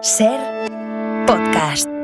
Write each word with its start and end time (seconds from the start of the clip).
Ser 0.00 0.38
podcast. 1.26 1.97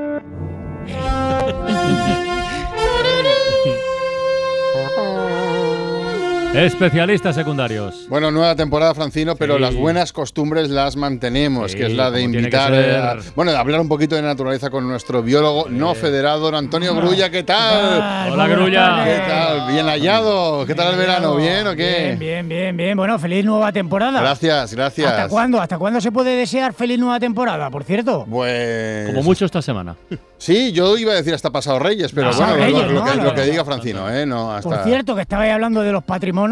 Especialistas 6.54 7.35
secundarios. 7.35 8.06
Bueno, 8.09 8.30
nueva 8.30 8.54
temporada, 8.54 8.95
Francino, 8.95 9.35
pero 9.35 9.56
Sí. 9.56 9.61
las 9.61 9.74
buenas 9.74 10.12
costumbres 10.12 10.71
las 10.71 10.95
mantenemos, 10.95 11.72
Sí, 11.72 11.79
que 11.79 11.87
es 11.87 11.92
la 11.95 12.12
de 12.12 12.22
invitar, 12.22 12.72
a, 12.72 13.17
bueno, 13.35 13.51
de 13.51 13.56
hablar 13.58 13.81
un 13.81 13.88
poquito 13.88 14.15
de 14.15 14.22
naturaleza 14.22 14.71
con 14.71 14.87
nuestro 14.87 15.21
biólogo 15.21 15.67
no 15.69 15.95
federado, 15.96 16.38
don 16.41 16.55
Antonio 16.55 16.95
Grulla, 16.95 17.28
¿qué 17.28 17.42
tal? 17.42 18.30
Hola, 18.32 18.46
Grulla. 18.46 19.05
¿Qué 19.05 19.19
tal? 19.28 19.73
¿Bien 19.73 19.87
hallado? 19.87 20.64
¿Qué 20.64 20.77
tal 20.77 20.92
el 20.92 20.98
verano? 20.98 21.34
¿Bien 21.34 21.66
o 21.66 21.74
qué? 21.74 22.14
Bien, 22.16 22.19
bien, 22.19 22.48
bien, 22.48 22.77
bien. 22.77 22.96
Bueno, 22.96 23.18
feliz 23.18 23.45
nueva 23.45 23.73
temporada. 23.73 24.20
Gracias, 24.20 24.74
gracias. 24.74 25.10
¿Hasta 25.10 25.28
cuándo? 25.28 25.60
¿Hasta 25.60 25.77
cuándo 25.77 26.00
se 26.00 26.12
puede 26.12 26.36
desear 26.36 26.73
feliz 26.73 27.00
nueva 27.00 27.18
temporada, 27.18 27.68
por 27.68 27.82
cierto? 27.82 28.27
Pues 28.30 29.09
Como 29.09 29.24
mucho 29.24 29.45
esta 29.45 29.60
semana. 29.60 29.96
Sí, 30.38 30.73
yo 30.73 30.96
iba 30.98 31.12
a 31.12 31.16
decir 31.16 31.32
hasta 31.34 31.50
pasado 31.50 31.78
Reyes, 31.78 32.12
pero 32.12 32.28
Pasado 32.28 32.55
bueno, 32.55 32.59
lo- 32.59 32.64
Reyes, 32.78 32.92
lo, 32.92 33.00
¿no? 33.00 33.05
que, 33.10 33.16
No, 33.16 33.24
lo 33.24 33.34
que 33.34 33.41
no, 33.41 33.46
diga 33.46 33.56
no, 33.59 33.64
Francino, 33.64 34.10
¿eh? 34.10 34.27
No, 34.27 34.52
hasta 34.52 34.68
Por 34.68 34.84
cierto, 34.84 35.14
que 35.14 35.23
estabais 35.23 35.52
hablando 35.52 35.80
de 35.80 35.91
los 35.91 36.05
patrimonios, 36.05 36.43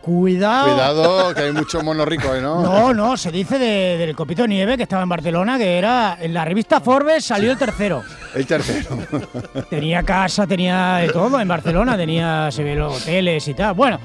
cuidado. 0.00 0.64
Cuidado, 0.74 1.34
que 1.34 1.40
hay 1.42 1.52
mucho 1.52 1.80
mono 1.82 2.04
rico, 2.04 2.34
¿eh? 2.34 2.40
¿no? 2.40 2.62
No, 2.62 2.92
no, 2.94 3.16
se 3.16 3.30
dice 3.30 3.58
de- 3.58 3.96
del 3.98 4.14
Copito 4.16 4.46
Nieve 4.46 4.76
que 4.76 4.82
estaba 4.84 5.02
en 5.02 5.08
Barcelona, 5.08 5.58
que 5.58 5.78
era 5.78 6.16
en 6.20 6.34
la 6.34 6.44
revista 6.44 6.80
Forbes 6.80 7.24
salió 7.24 7.52
el 7.52 7.58
tercero. 7.58 8.02
El 8.34 8.46
tercero. 8.46 8.98
Tenía 9.70 10.02
casa, 10.02 10.46
tenía 10.46 10.96
de 10.96 11.08
todo 11.08 11.40
en 11.40 11.48
Barcelona, 11.48 11.96
tenía, 11.96 12.50
se 12.50 12.62
ve 12.62 12.74
los 12.74 13.02
hoteles 13.02 13.46
y 13.48 13.54
tal. 13.54 13.74
Bueno, 13.74 13.98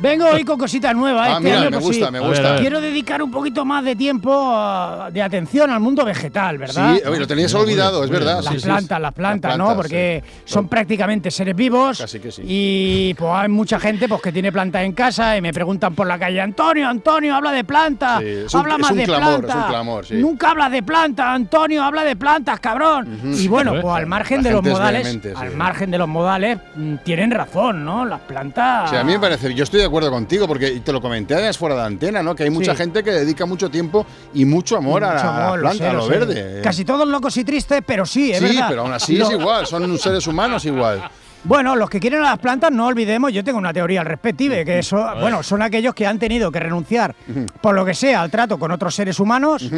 vengo 0.00 0.26
hoy 0.26 0.44
con 0.44 0.58
cositas 0.58 0.94
nuevas. 0.94 1.28
Ah, 1.28 1.32
este 1.32 1.44
mira, 1.44 1.56
año, 1.60 1.64
me 1.70 1.76
pues 1.78 1.84
gusta, 1.86 2.06
sí. 2.06 2.12
me 2.12 2.18
A 2.18 2.20
ver, 2.22 2.30
gusta. 2.30 2.56
Quiero 2.58 2.80
dedicar 2.80 3.22
un 3.22 3.30
poquito 3.30 3.64
más 3.64 3.84
de 3.84 3.94
tiempo, 3.96 4.30
ah, 4.34 5.08
de 5.12 5.22
atención 5.22 5.70
al 5.70 5.80
mundo 5.80 6.04
vegetal, 6.04 6.58
¿verdad? 6.58 6.94
Sí, 6.96 7.02
oye, 7.08 7.20
lo 7.20 7.26
tenías 7.26 7.54
olvidado, 7.54 8.04
es 8.04 8.10
verdad. 8.10 8.36
Las 8.36 8.46
sí, 8.46 8.54
sí, 8.54 8.60
sí. 8.60 8.66
plantas, 8.66 9.00
las 9.00 9.12
plantas, 9.12 9.58
¿no? 9.58 9.74
Porque 9.76 10.22
sí. 10.24 10.42
son 10.44 10.68
prácticamente 10.68 11.30
seres 11.30 11.54
vivos. 11.56 11.98
Casi 11.98 12.18
que 12.20 12.30
sí. 12.32 12.42
Y 12.46 13.14
pues 13.14 13.30
hay 13.34 13.48
mucha 13.48 13.78
gente 13.80 14.08
pues, 14.08 14.20
que 14.22 14.32
tiene 14.32 14.50
plantas 14.52 14.82
en 14.82 14.92
casa 14.92 15.36
y 15.36 15.40
me 15.40 15.52
preguntan 15.52 15.94
por 15.94 16.06
la 16.06 16.18
calle, 16.18 16.40
Antonio, 16.40 16.88
Antonio, 16.88 17.34
habla 17.34 17.52
de 17.52 17.64
plantas. 17.64 18.20
Sí, 18.20 18.26
es 18.26 18.54
un- 18.54 18.60
habla 18.60 18.74
es 18.74 18.80
más 18.80 18.90
un 18.90 18.96
de 18.96 19.04
plantas. 19.06 20.10
Nunca 20.10 20.50
hablas 20.50 20.70
de 20.72 20.82
plantas, 20.82 21.26
Antonio, 21.26 21.82
habla 21.82 22.04
de 22.04 22.16
plantas, 22.16 22.58
cabrón. 22.60 23.18
Y 23.38 23.46
bueno, 23.48 23.77
Joder. 23.82 23.92
pues 23.94 24.02
al 24.02 24.06
margen 24.06 24.36
La 24.42 24.48
de 24.48 24.50
los 24.54 24.62
modales, 24.64 25.08
sí. 25.22 25.28
al 25.34 25.50
margen 25.56 25.90
de 25.90 25.98
los 25.98 26.08
modales, 26.08 26.58
tienen 27.04 27.30
razón, 27.30 27.84
¿no? 27.84 28.04
Las 28.04 28.20
plantas. 28.20 28.90
Sí, 28.90 28.96
a 28.96 29.04
mí 29.04 29.12
me 29.12 29.18
parece, 29.20 29.52
yo 29.54 29.64
estoy 29.64 29.80
de 29.80 29.86
acuerdo 29.86 30.10
contigo, 30.10 30.46
porque 30.46 30.80
te 30.80 30.92
lo 30.92 31.00
comenté 31.00 31.34
además 31.34 31.58
fuera 31.58 31.74
de 31.76 31.82
antena, 31.82 32.22
¿no? 32.22 32.34
Que 32.34 32.44
hay 32.44 32.50
mucha 32.50 32.72
Sí. 32.72 32.78
gente 32.78 33.02
que 33.02 33.10
dedica 33.10 33.46
mucho 33.46 33.70
tiempo 33.70 34.06
y 34.34 34.44
mucho 34.44 34.76
amor 34.76 35.04
a 35.04 35.12
Mucho 35.14 35.24
la 35.26 35.60
planta, 35.60 35.84
sé, 35.84 35.88
a 35.88 35.92
lo 35.92 36.02
sé. 36.02 36.10
verde. 36.10 36.60
Casi 36.62 36.84
todos 36.84 37.06
locos 37.08 37.36
y 37.36 37.44
tristes, 37.44 37.82
pero 37.86 38.04
sí, 38.06 38.32
es 38.32 38.38
sí, 38.38 38.44
verdad. 38.44 38.66
pero 38.68 38.82
aún 38.82 38.92
así 38.92 39.20
es 39.20 39.30
igual, 39.30 39.66
son 39.66 39.98
seres 39.98 40.26
humanos 40.26 40.64
igual. 40.64 41.02
Bueno, 41.44 41.76
los 41.76 41.88
que 41.88 42.00
quieren 42.00 42.18
a 42.20 42.30
las 42.30 42.38
plantas, 42.40 42.72
no 42.72 42.86
olvidemos, 42.88 43.32
yo 43.32 43.44
tengo 43.44 43.58
una 43.58 43.72
teoría 43.72 44.00
al 44.00 44.06
respecto, 44.06 44.44
que 44.44 44.80
eso, 44.80 45.08
bueno, 45.20 45.42
son 45.44 45.62
aquellos 45.62 45.94
que 45.94 46.04
han 46.04 46.18
tenido 46.18 46.50
que 46.50 46.58
renunciar, 46.58 47.14
por 47.60 47.74
lo 47.74 47.84
que 47.84 47.94
sea, 47.94 48.22
al 48.22 48.30
trato 48.30 48.58
con 48.58 48.70
otros 48.70 48.94
seres 48.94 49.18
humanos, 49.20 49.68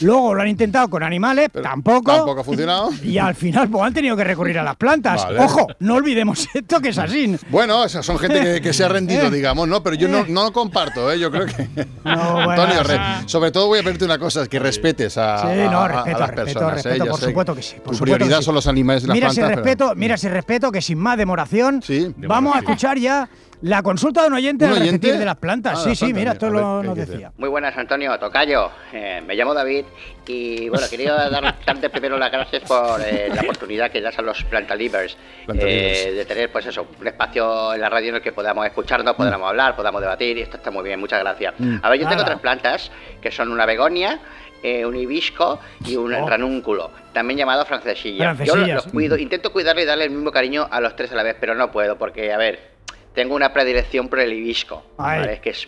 luego 0.00 0.34
lo 0.34 0.42
han 0.42 0.48
intentado 0.48 0.88
con 0.88 1.02
animales, 1.02 1.50
tampoco, 1.62 2.12
Tampoco 2.12 2.40
ha 2.40 2.44
funcionado. 2.44 2.90
y 3.02 3.18
al 3.18 3.34
final 3.34 3.68
pues 3.68 3.84
han 3.84 3.94
tenido 3.94 4.16
que 4.16 4.24
recurrir 4.24 4.58
a 4.58 4.62
las 4.62 4.76
plantas. 4.76 5.24
Vale. 5.24 5.40
Ojo, 5.40 5.66
no 5.80 5.94
olvidemos 5.94 6.48
esto 6.54 6.80
que 6.80 6.88
es 6.90 6.98
así. 6.98 7.36
Bueno, 7.50 7.84
esas 7.84 8.04
son 8.04 8.18
gente 8.18 8.40
que, 8.40 8.60
que 8.60 8.72
se 8.72 8.84
ha 8.84 8.88
rendido, 8.98 9.30
digamos, 9.30 9.68
¿no? 9.68 9.82
Pero 9.82 9.96
yo 9.96 10.08
no, 10.08 10.24
no 10.28 10.44
lo 10.44 10.52
comparto, 10.52 11.10
¿eh? 11.12 11.18
Yo 11.18 11.30
creo 11.30 11.46
que. 11.46 11.68
No, 12.04 12.38
Antonio, 12.50 12.82
re- 12.82 12.98
sobre 13.26 13.50
todo 13.50 13.66
voy 13.66 13.80
a 13.80 13.82
pedirte 13.82 14.04
una 14.04 14.18
cosa: 14.18 14.42
es 14.42 14.48
que 14.48 14.58
respetes 14.58 15.18
a, 15.18 15.38
Sí, 15.42 15.46
no, 15.70 15.80
a- 15.80 15.88
respeto, 15.88 16.16
a 16.16 16.20
las 16.20 16.30
respeto, 16.30 16.44
personas. 16.60 16.74
respeto, 16.74 16.94
¿eh? 16.94 16.98
Ya 17.06 17.10
por 17.10 17.20
sé 17.20 17.26
supuesto 17.26 17.54
que 17.54 17.62
sí, 17.62 17.74
por 17.76 17.82
tu 17.84 17.92
supuesto 17.94 18.04
que 18.04 18.14
prioridad 18.16 18.38
sí. 18.38 18.44
son 18.44 18.54
los 18.54 18.66
animales 18.66 19.04
y 19.04 19.06
las 19.08 19.14
Mira 19.14 19.30
si 19.30 19.40
pero- 19.40 19.48
respeto, 19.54 19.92
mira 19.94 20.16
si 20.16 20.28
respeto 20.28 20.72
que 20.72 20.80
sin 20.82 20.98
más 20.98 21.16
demoración, 21.18 21.82
Sí. 21.82 22.12
vamos 22.16 22.54
a 22.56 22.60
escuchar 22.60 22.98
ya 22.98 23.28
la 23.62 23.82
consulta 23.82 24.22
de 24.22 24.28
un 24.28 24.34
oyente 24.34 24.64
¿Un 24.66 24.72
al 24.72 24.82
oyente? 24.82 25.18
de 25.18 25.24
las 25.24 25.36
plantas. 25.36 25.78
Ah, 25.78 25.82
sí, 25.82 25.88
las 25.90 25.98
sí, 25.98 26.04
plantas, 26.06 26.18
mira, 26.20 26.32
esto 26.32 26.50
lo, 26.50 26.72
ver, 26.76 26.80
¿qué 26.82 26.86
nos 26.88 26.96
dice? 26.96 27.10
decía. 27.12 27.32
Muy 27.36 27.48
buenas, 27.48 27.76
Antonio 27.76 28.18
Tocayo. 28.18 28.70
Eh, 28.92 29.22
me 29.26 29.34
llamo 29.34 29.54
David 29.54 29.84
y 30.26 30.68
bueno, 30.68 30.86
quería 30.90 31.14
dar, 31.28 31.54
darte 31.66 31.90
primero 31.90 32.18
las 32.18 32.30
gracias 32.30 32.62
por 32.64 33.00
eh, 33.00 33.28
la 33.34 33.42
oportunidad 33.42 33.90
que 33.90 34.00
das 34.00 34.18
a 34.18 34.22
los 34.22 34.42
plantalivers 34.44 35.16
eh, 35.54 36.12
de 36.14 36.24
tener, 36.24 36.52
pues 36.52 36.66
eso, 36.66 36.86
un 37.00 37.06
espacio 37.06 37.74
en 37.74 37.80
la 37.80 37.88
radio 37.88 38.10
en 38.10 38.14
el 38.16 38.22
que 38.22 38.32
podamos 38.32 38.64
escucharnos, 38.66 39.14
podamos 39.14 39.48
hablar, 39.48 39.74
podamos 39.76 40.00
debatir 40.00 40.38
y 40.38 40.42
esto 40.42 40.56
está 40.58 40.70
muy 40.70 40.84
bien, 40.84 41.00
muchas 41.00 41.20
gracias. 41.20 41.54
A 41.82 41.88
ver, 41.90 41.98
yo 42.00 42.04
tengo 42.08 42.22
Nada. 42.22 42.26
tres 42.26 42.38
plantas 42.40 42.90
que 43.20 43.30
son 43.32 43.50
una 43.50 43.66
begonia, 43.66 44.20
eh, 44.62 44.84
un 44.84 44.96
hibisco 44.96 45.60
y 45.86 45.96
un 45.96 46.12
Oh. 46.14 46.28
ranúnculo, 46.28 46.90
también 47.12 47.38
llamado 47.38 47.64
francesilla. 47.64 48.30
Yo 48.32 48.36
Francesilla, 48.44 48.74
los 48.74 48.84
sí. 48.84 48.90
cuido, 48.90 49.16
intento 49.16 49.52
cuidarle 49.52 49.82
y 49.82 49.84
darle 49.84 50.04
el 50.04 50.10
mismo 50.10 50.30
cariño 50.32 50.66
a 50.70 50.80
los 50.80 50.96
tres 50.96 51.12
a 51.12 51.14
la 51.16 51.22
vez, 51.22 51.36
pero 51.40 51.54
no 51.54 51.70
puedo 51.70 51.96
porque, 51.96 52.32
a 52.32 52.36
ver, 52.38 52.77
tengo 53.18 53.34
una 53.34 53.52
predilección 53.52 54.08
por 54.08 54.20
el 54.20 54.32
hibisco. 54.32 54.80
¿vale? 54.96 55.32
Es 55.32 55.40
que 55.40 55.50
es, 55.50 55.66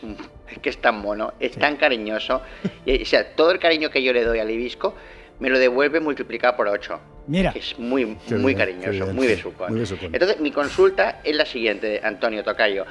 es 0.48 0.58
que 0.60 0.70
es 0.70 0.80
tan 0.80 1.00
mono, 1.00 1.34
es 1.40 1.50
tan 1.56 1.74
cariñoso. 1.76 2.42
Y, 2.86 3.02
o 3.02 3.06
sea, 3.06 3.34
todo 3.34 3.50
el 3.50 3.58
cariño 3.58 3.90
que 3.90 4.00
yo 4.04 4.12
le 4.12 4.22
doy 4.24 4.38
al 4.38 4.48
hibisco 4.48 4.94
me 5.40 5.50
lo 5.50 5.58
devuelve 5.58 5.98
multiplicado 5.98 6.54
por 6.56 6.68
8. 6.68 7.00
Mira. 7.26 7.52
Es 7.56 7.76
muy, 7.76 8.16
Qué 8.28 8.36
muy 8.36 8.54
bien, 8.54 8.58
cariñoso, 8.58 9.04
bien, 9.04 9.16
muy 9.16 9.26
sí, 9.26 9.34
besucón. 9.34 9.70
muy 9.72 9.80
besucón. 9.80 10.10
Entonces, 10.14 10.38
mi 10.38 10.52
consulta 10.52 11.20
es 11.24 11.34
la 11.34 11.44
siguiente, 11.44 12.00
Antonio 12.04 12.44
Tocayo. 12.44 12.84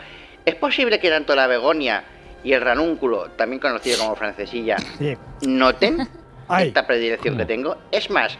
¿Es 0.46 0.56
posible 0.56 1.00
que 1.00 1.10
tanto 1.10 1.36
la 1.38 1.48
begonia 1.48 2.04
y 2.44 2.52
el 2.52 2.60
ranúnculo, 2.62 3.30
también 3.38 3.62
conocido 3.62 3.98
como 4.00 4.16
francesilla, 4.18 4.76
Sí. 4.98 5.16
noten 5.48 6.06
Ay. 6.50 6.68
esta 6.68 6.86
predilección 6.86 7.38
que 7.38 7.46
tengo? 7.46 7.78
Es 7.92 8.10
más, 8.10 8.38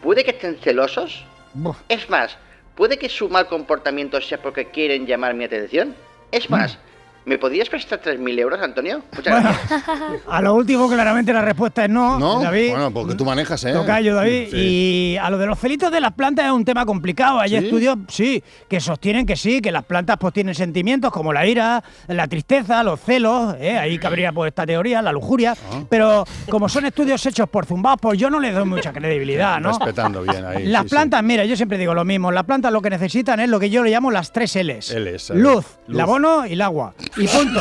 ¿puede 0.00 0.22
que 0.22 0.30
estén 0.30 0.56
celosos? 0.58 1.24
Es 1.88 2.08
más, 2.08 2.38
¿puede 2.76 2.98
que 2.98 3.08
su 3.08 3.28
mal 3.28 3.48
comportamiento 3.48 4.20
sea 4.20 4.40
porque 4.40 4.66
quieren 4.66 5.06
llamar 5.06 5.34
mi 5.34 5.44
atención? 5.44 5.96
Es 6.30 6.48
más, 6.48 6.78
¿me 7.26 7.38
podrías 7.38 7.68
prestar 7.68 8.00
3.000 8.00 8.38
euros, 8.38 8.60
Antonio? 8.62 9.02
Muchas 9.14 9.32
Bueno, 9.42 9.50
gracias. 9.68 10.20
a 10.28 10.40
lo 10.42 10.54
último 10.54 10.88
claramente 10.88 11.32
la 11.32 11.42
respuesta 11.42 11.84
es 11.84 11.90
no, 11.90 12.18
¿No? 12.18 12.40
David. 12.40 12.70
Bueno, 12.70 12.90
porque 12.92 13.14
tú 13.14 13.24
manejas, 13.24 13.62
¿eh? 13.64 13.72
Tocayo, 13.72 14.14
David. 14.14 14.48
Sí. 14.50 14.56
Y 14.56 15.16
a 15.18 15.28
lo 15.28 15.36
de 15.36 15.46
los 15.46 15.58
celitos 15.58 15.90
de 15.92 16.00
las 16.00 16.12
plantas 16.12 16.46
es 16.46 16.52
un 16.52 16.64
tema 16.64 16.86
complicado. 16.86 17.38
Hay 17.40 17.50
¿Sí? 17.50 17.56
estudios, 17.56 17.98
sí, 18.08 18.42
que 18.68 18.80
sostienen 18.80 19.26
que 19.26 19.36
sí, 19.36 19.60
que 19.60 19.72
las 19.72 19.84
plantas 19.84 20.16
pues 20.18 20.32
tienen 20.32 20.54
sentimientos 20.54 21.12
como 21.12 21.32
la 21.32 21.46
ira, 21.46 21.82
la 22.06 22.26
tristeza, 22.28 22.82
los 22.82 23.00
celos. 23.00 23.56
¿eh? 23.58 23.76
Ahí 23.76 23.98
cabría 23.98 24.32
pues 24.32 24.48
esta 24.48 24.64
teoría, 24.64 25.02
la 25.02 25.12
lujuria. 25.12 25.54
Ah. 25.72 25.82
Pero 25.90 26.24
como 26.48 26.68
son 26.68 26.86
estudios 26.86 27.24
hechos 27.26 27.48
por 27.48 27.66
zumbados, 27.66 27.98
pues 28.00 28.18
yo 28.18 28.30
no 28.30 28.38
les 28.40 28.54
doy 28.54 28.64
mucha 28.64 28.92
credibilidad, 28.92 29.60
¿no? 29.60 29.70
Respetando 29.70 30.22
bien 30.22 30.44
ahí. 30.44 30.66
Las 30.66 30.82
sí, 30.82 30.88
sí. 30.88 30.94
plantas, 30.94 31.22
mira, 31.24 31.44
yo 31.44 31.56
siempre 31.56 31.76
digo 31.76 31.92
lo 31.92 32.04
mismo. 32.04 32.30
Las 32.30 32.44
plantas 32.44 32.72
lo 32.72 32.80
que 32.80 32.90
necesitan 32.90 33.40
es 33.40 33.48
lo 33.48 33.58
que 33.58 33.68
yo 33.68 33.82
le 33.82 33.90
llamo 33.90 34.10
las 34.12 34.32
tres 34.32 34.54
L's. 34.56 34.94
Luz, 34.94 35.30
Luz. 35.30 35.66
el 35.88 36.00
abono 36.00 36.46
y 36.46 36.52
el 36.52 36.62
agua. 36.62 36.94
Y 37.16 37.26
punto. 37.28 37.60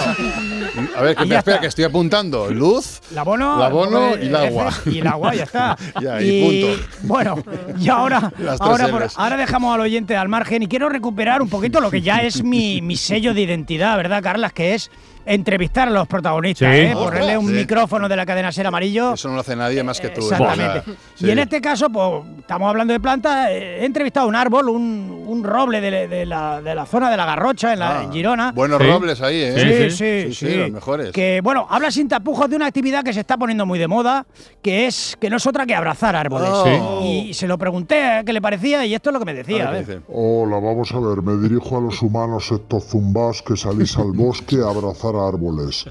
A 0.98 1.02
ver, 1.02 1.16
que, 1.16 1.24
Y 1.26 1.30
ya 1.30 1.38
espera, 1.40 1.60
que 1.62 1.68
estoy 1.68 1.86
apuntando. 1.86 2.50
Luz, 2.52 3.00
El 3.12 3.18
abono, 3.18 3.56
el 3.58 3.62
abono 3.64 4.14
el 4.16 4.24
y 4.24 4.28
el 4.28 4.36
agua. 4.36 4.74
Y 4.86 5.00
el 5.00 5.08
agua, 5.08 5.34
ya 5.36 5.44
está. 5.44 5.78
Ya, 6.02 6.22
y 6.22 6.74
punto. 6.76 6.88
Bueno, 7.04 7.44
y 7.80 7.88
ahora, 7.90 8.32
ahora, 8.60 8.88
por- 8.90 9.08
ahora 9.16 9.38
dejamos 9.38 9.74
al 9.74 9.82
oyente 9.82 10.16
al 10.18 10.28
margen 10.30 10.64
y 10.64 10.68
quiero 10.68 10.90
recuperar 10.90 11.42
un 11.42 11.50
poquito 11.50 11.80
lo 11.80 11.90
que 11.90 12.02
ya 12.02 12.18
es 12.22 12.44
mi, 12.44 12.82
mi 12.82 12.98
sello 12.98 13.34
de 13.34 13.42
identidad, 13.42 13.96
¿verdad, 13.98 14.22
Carlas? 14.22 14.52
Que 14.52 14.76
es 14.76 14.92
entrevistar 15.26 15.88
a 15.88 15.92
los 15.92 16.08
protagonistas, 16.08 16.72
Sí. 16.72 16.82
¿eh? 16.82 16.92
ponerle 16.94 17.38
un 17.38 17.48
Sí. 17.48 17.54
micrófono 17.54 18.08
de 18.10 18.16
la 18.16 18.26
cadena 18.26 18.52
ser 18.52 18.68
amarillo. 18.68 19.14
Eso 19.14 19.28
no 19.30 19.36
lo 19.36 19.42
hace 19.42 19.56
nadie 19.56 19.82
más 19.84 20.00
que 20.00 20.10
tú. 20.10 20.22
es 20.22 20.32
Exactamente. 20.34 20.64
verdad. 20.80 20.84
Y 21.20 21.24
Sí. 21.26 21.32
en 21.32 21.40
este 21.40 21.62
caso, 21.62 21.90
pues 21.90 22.24
estamos 22.46 22.70
hablando 22.70 22.94
de 22.94 23.00
plantas. 23.00 23.48
eh, 23.50 23.80
He 23.82 23.86
entrevistado 23.86 24.28
un 24.28 24.36
árbol, 24.36 24.70
un, 24.70 25.24
un 25.28 25.44
roble 25.44 25.82
de, 25.82 26.08
de 26.08 26.26
la, 26.28 26.62
de 26.62 26.76
la 26.76 26.86
zona 26.86 27.10
de 27.10 27.18
la 27.18 27.26
Garrocha, 27.26 27.74
en, 27.74 27.80
la, 27.80 28.00
Ah, 28.00 28.04
en 28.04 28.12
Girona. 28.12 28.52
Buenos 28.52 28.80
Sí. 28.82 28.88
robles 28.88 29.22
ahí, 29.22 29.42
¿eh? 29.42 29.90
Sí, 29.90 29.90
sí. 29.90 29.90
sí, 29.90 29.96
Sí, 29.96 30.34
sí, 30.46 30.52
sí, 30.52 30.58
los 30.58 30.72
mejores. 30.72 31.12
Que 31.12 31.42
bueno, 31.44 31.66
habla 31.70 31.90
sin 31.90 32.08
tapujos 32.08 32.48
de 32.50 32.56
una 32.56 32.68
actividad 32.68 33.04
que 33.04 33.14
se 33.14 33.20
está 33.22 33.36
poniendo 33.38 33.66
muy 33.66 33.80
de 33.80 33.88
moda, 33.88 34.26
que 34.62 34.86
es 34.86 35.18
que 35.20 35.30
no 35.30 35.38
es 35.38 35.48
otra 35.48 35.66
que 35.66 35.74
abrazar 35.76 36.16
árboles. 36.16 36.50
Oh. 36.52 37.02
Y 37.04 37.34
se 37.34 37.48
lo 37.48 37.58
pregunté 37.58 38.22
qué 38.26 38.32
le 38.34 38.42
parecía 38.42 38.86
y 38.86 38.94
esto 38.94 39.10
es 39.10 39.14
lo 39.14 39.20
que 39.20 39.26
me 39.26 39.32
A 39.32 39.36
decía. 39.36 39.70
ver 39.72 39.90
¿eh? 39.90 40.00
Hola, 40.08 40.58
vamos 40.60 40.92
a 40.92 41.00
ver, 41.00 41.22
me 41.24 41.42
dirijo 41.42 41.78
a 41.78 41.82
los 41.82 42.02
humanos 42.02 42.52
estos 42.52 42.84
zumbás 42.86 43.42
que 43.42 43.58
salís 43.58 43.98
al 43.98 44.12
bosque 44.12 44.58
a 44.58 44.70
abrazar 44.70 45.16
árboles. 45.16 45.86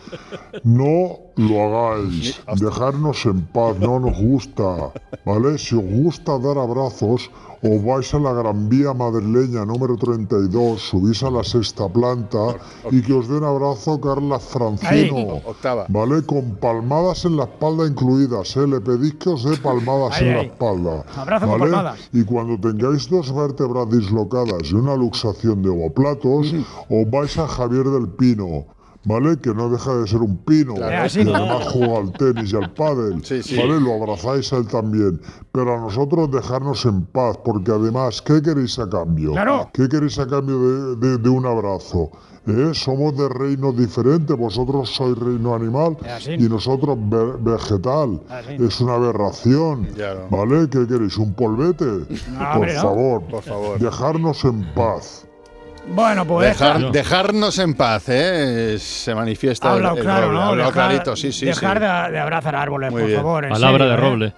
No 0.63 1.19
lo 1.37 1.63
hagáis, 1.65 2.41
dejarnos 2.61 3.25
en 3.27 3.43
paz, 3.47 3.77
no 3.81 3.99
nos 3.99 4.17
gusta, 4.17 4.93
¿vale? 5.25 5.59
Si 5.59 5.75
os 5.75 5.83
gusta 5.85 6.39
dar 6.45 6.59
abrazos, 6.59 7.31
os 7.65 7.81
vais 7.83 8.13
a 8.13 8.19
la 8.19 8.33
Gran 8.35 8.69
Vía 8.69 8.93
madrileña 8.93 9.65
número 9.65 9.97
32, 9.97 10.77
subís 10.77 11.23
a 11.23 11.31
la 11.31 11.43
sexta 11.43 11.89
planta 11.89 12.61
y 12.91 13.01
que 13.01 13.15
os 13.15 13.27
den 13.27 13.43
abrazo 13.43 13.99
Carla 13.99 14.39
Francino. 14.39 15.41
Octava. 15.49 15.87
¿Vale? 15.89 16.21
Con 16.29 16.57
palmadas 16.61 17.25
en 17.25 17.39
la 17.39 17.45
espalda 17.45 17.89
incluidas, 17.89 18.55
¿eh? 18.57 18.67
Le 18.67 18.81
pedís 18.81 19.15
que 19.15 19.31
os 19.31 19.45
dé 19.45 19.57
palmadas 19.57 20.21
en 20.21 20.37
la 20.37 20.43
espalda. 20.43 21.05
¿vale? 21.17 21.41
palmadas. 21.41 22.11
Y 22.13 22.23
cuando 22.25 22.61
tengáis 22.61 23.09
dos 23.09 23.35
vértebras 23.35 23.89
dislocadas 23.89 24.71
y 24.71 24.75
una 24.75 24.95
luxación 24.95 25.63
de 25.63 25.71
omoplatos, 25.71 26.53
os 26.91 27.11
vais 27.11 27.39
a 27.39 27.49
Javier 27.49 27.89
del 27.89 28.09
Pino. 28.09 28.67
¿Vale? 29.05 29.39
Que 29.39 29.53
no 29.55 29.69
deja 29.69 29.95
de 29.97 30.07
ser 30.07 30.21
un 30.21 30.37
pino, 30.39 30.75
Claro. 30.75 31.09
que 31.13 31.21
además 31.23 31.69
juega 31.73 31.99
al 31.99 32.13
tenis 32.13 32.53
y 32.53 32.57
al 32.57 32.73
pádel, 32.73 33.25
Sí, 33.25 33.43
sí. 33.43 33.57
¿vale? 33.57 33.81
Lo 33.81 33.95
abrazáis 33.95 34.53
a 34.53 34.57
él 34.57 34.67
también. 34.67 35.21
Pero 35.53 35.75
a 35.75 35.81
nosotros 35.81 36.31
dejarnos 36.31 36.85
en 36.87 37.03
paz, 37.07 37.39
porque 37.45 37.71
además, 37.73 38.21
¿qué 38.23 38.41
queréis 38.43 38.79
a 38.79 38.89
cambio? 38.89 39.33
Claro. 39.33 39.71
¿Qué 39.73 39.89
queréis 39.89 40.19
a 40.19 40.27
cambio 40.27 40.59
de, 40.59 40.97
de- 40.97 41.19
de 41.19 41.29
un 41.29 41.47
abrazo? 41.47 42.11
¿Eh? 42.47 42.73
Somos 42.75 43.17
de 43.17 43.27
reinos 43.27 43.75
diferentes, 43.75 44.37
vosotros 44.37 44.91
sois 44.95 45.17
reino 45.17 45.55
animal 45.55 45.97
así. 46.15 46.33
y 46.35 46.43
nosotros 46.47 46.99
ve- 47.09 47.37
vegetal. 47.41 48.21
Así. 48.29 48.63
Es 48.63 48.83
una 48.83 48.95
aberración, 48.97 49.87
Claro. 49.95 50.27
¿vale? 50.31 50.69
¿Qué 50.69 50.87
queréis? 50.87 51.17
¿Un 51.17 51.33
polvete? 51.33 51.87
Por 51.87 52.47
hombre, 52.55 52.75
no. 52.75 52.83
favor, 52.83 53.23
Por 53.31 53.43
favor. 53.43 53.79
dejarnos 53.79 54.45
en 54.45 54.63
paz. 54.75 55.27
Bueno, 55.87 56.25
pues 56.25 56.49
Dejar- 56.59 56.81
Yo. 56.81 56.91
dejarnos 56.91 57.59
en 57.59 57.75
paz, 57.75 58.05
¿eh? 58.09 58.77
Se 58.79 59.15
manifiesta 59.15 59.69
ha 59.69 59.71
el- 59.73 59.77
hablado 59.77 59.97
el 59.99 60.03
claro, 60.03 60.27
roble, 60.27 60.35
¿no? 60.35 60.41
ha 60.43 60.49
hablado 60.49 60.71
dejar 60.71 60.89
clarito, 60.89 61.17
sí, 61.17 61.33
sí. 61.33 61.47
dejar 61.47 61.79
sí. 61.79 61.85
De, 61.85 62.13
de 62.13 62.19
abrazar 62.21 62.57
árboles, 62.57 62.91
Muy 62.91 63.01
por 63.03 63.09
bien. 63.09 63.21
favor. 63.21 63.49
Palabra 63.49 63.85
serio, 63.85 63.87
de 63.89 63.95
¿eh? 63.95 63.97
roble. 64.11 64.33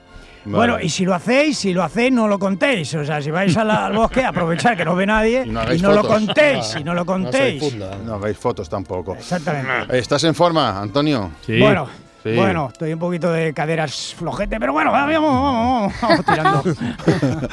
Bueno, 0.44 0.74
Vale. 0.74 0.86
y 0.86 0.88
si 0.90 1.04
lo 1.04 1.12
hacéis, 1.14 1.58
si 1.58 1.72
lo 1.74 1.82
hacéis, 1.82 2.12
no 2.12 2.28
lo 2.28 2.38
contéis. 2.38 2.94
O 2.94 3.04
sea, 3.04 3.20
si 3.20 3.30
vais 3.32 3.56
a 3.56 3.64
la- 3.64 3.86
al 3.86 3.94
bosque, 3.96 4.24
aprovechar 4.24 4.76
que 4.76 4.84
no 4.84 4.94
ve 4.94 5.04
nadie 5.06 5.42
Y 5.44 5.50
no 5.50 5.72
y 5.74 5.78
no 5.80 5.90
lo 5.92 6.02
fotos. 6.02 6.12
contéis, 6.18 6.76
y 6.78 6.84
no 6.84 6.94
lo 6.94 7.00
No 7.00 7.06
contéis. 7.06 7.60
difunda. 7.60 7.96
No 8.04 8.14
hagáis 8.14 8.38
fotos 8.38 8.68
tampoco. 8.68 9.14
Exactamente. 9.16 9.98
¿Estás 9.98 10.22
en 10.24 10.34
forma, 10.36 10.80
Antonio? 10.80 11.32
Sí. 11.44 11.58
Bueno, 11.58 11.88
Sí. 12.26 12.36
bueno, 12.36 12.68
estoy 12.72 12.92
un 12.92 12.98
poquito 12.98 13.30
de 13.32 13.54
caderas 13.54 14.14
flojete, 14.18 14.58
pero 14.58 14.72
bueno, 14.72 14.90
vamos, 14.92 15.14
vamos, 15.14 15.42
vamos, 15.42 15.92
vamos 16.02 16.24
tirando. 16.24 16.62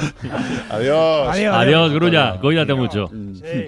Adiós. 0.70 1.28
Adiós. 1.30 1.56
Adiós, 1.56 1.92
Grulla. 1.92 2.38
Cuídate 2.40 2.74
mucho. 2.74 3.08
Sí. 3.08 3.66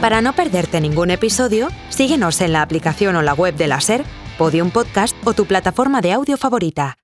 Para 0.00 0.22
no 0.22 0.32
perderte 0.32 0.80
ningún 0.80 1.10
episodio, 1.10 1.68
síguenos 1.90 2.40
en 2.40 2.54
la 2.54 2.62
aplicación 2.62 3.16
o 3.16 3.22
la 3.22 3.34
web 3.34 3.54
de 3.54 3.66
la 3.68 3.82
SER, 3.82 4.02
Podium 4.38 4.70
Podcast 4.70 5.14
o 5.26 5.34
tu 5.34 5.44
plataforma 5.44 6.00
de 6.00 6.12
audio 6.12 6.38
favorita. 6.38 6.96